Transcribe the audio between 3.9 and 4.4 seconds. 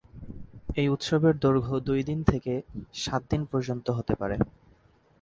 হতে পারে।